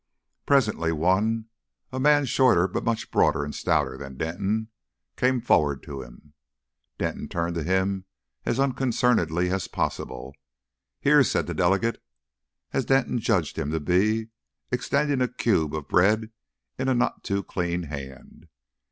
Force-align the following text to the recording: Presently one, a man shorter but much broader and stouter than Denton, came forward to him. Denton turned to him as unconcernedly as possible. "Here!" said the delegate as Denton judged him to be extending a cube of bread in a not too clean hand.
Presently 0.47 0.91
one, 0.91 1.45
a 1.91 1.99
man 1.99 2.25
shorter 2.25 2.67
but 2.67 2.83
much 2.83 3.11
broader 3.11 3.43
and 3.45 3.53
stouter 3.53 3.99
than 3.99 4.17
Denton, 4.17 4.69
came 5.15 5.39
forward 5.39 5.83
to 5.83 6.01
him. 6.01 6.33
Denton 6.97 7.27
turned 7.29 7.53
to 7.53 7.61
him 7.63 8.05
as 8.43 8.59
unconcernedly 8.59 9.51
as 9.51 9.67
possible. 9.67 10.33
"Here!" 11.01 11.21
said 11.23 11.45
the 11.45 11.53
delegate 11.53 12.01
as 12.73 12.85
Denton 12.85 13.19
judged 13.19 13.59
him 13.59 13.69
to 13.69 13.79
be 13.79 14.29
extending 14.71 15.21
a 15.21 15.27
cube 15.31 15.75
of 15.75 15.87
bread 15.87 16.31
in 16.79 16.87
a 16.87 16.95
not 16.95 17.23
too 17.23 17.43
clean 17.43 17.83
hand. 17.83 18.47